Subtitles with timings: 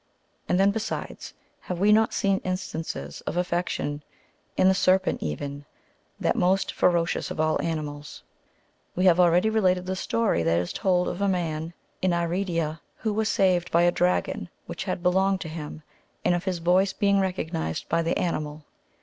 [0.49, 4.01] And then, besides, have we not seen instances of affection
[4.57, 5.63] in the sei pent even,
[6.19, 8.23] that most ferocious of all animals?
[8.95, 12.81] We have akeady^^ related the story that is told of a man in Arca dia,
[12.95, 15.83] who was saved by a dragon which had belonged to him,
[16.25, 18.65] and of his voice being recognized by the animal.